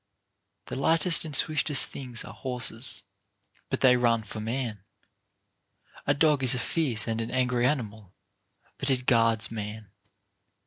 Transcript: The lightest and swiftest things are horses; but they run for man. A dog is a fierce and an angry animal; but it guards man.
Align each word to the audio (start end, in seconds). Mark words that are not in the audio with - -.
The 0.65 0.75
lightest 0.75 1.25
and 1.25 1.35
swiftest 1.35 1.85
things 1.87 2.25
are 2.25 2.33
horses; 2.33 3.03
but 3.69 3.81
they 3.81 3.97
run 3.97 4.23
for 4.23 4.39
man. 4.39 4.83
A 6.07 6.15
dog 6.15 6.41
is 6.41 6.55
a 6.55 6.59
fierce 6.59 7.07
and 7.07 7.21
an 7.21 7.29
angry 7.29 7.67
animal; 7.67 8.15
but 8.79 8.89
it 8.89 9.05
guards 9.05 9.51
man. 9.51 9.91